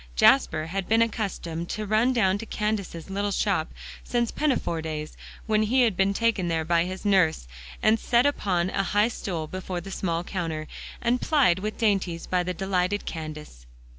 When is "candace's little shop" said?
2.47-3.71